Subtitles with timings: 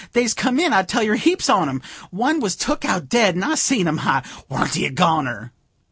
[0.13, 3.45] They's comin' in, I tell yer, heaps on 'em one was took out dead, and
[3.45, 4.21] I see him, ky!
[4.49, 5.51] warn't he a goner!"